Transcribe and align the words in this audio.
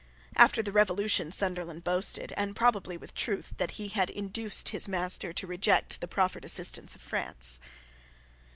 After 0.35 0.63
the 0.63 0.71
Revolution 0.71 1.31
Sunderland 1.31 1.83
boasted, 1.83 2.33
and 2.35 2.55
probably 2.55 2.97
with 2.97 3.13
truth, 3.13 3.53
that 3.57 3.73
he 3.73 3.89
had 3.89 4.09
induced 4.09 4.69
his 4.69 4.87
master 4.87 5.31
to 5.31 5.45
reject 5.45 6.01
the 6.01 6.07
proffered 6.07 6.43
assistance 6.43 6.95
of 6.95 7.03
France. 7.03 7.59